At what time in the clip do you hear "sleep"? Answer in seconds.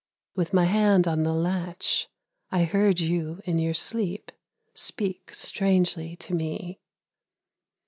3.75-4.31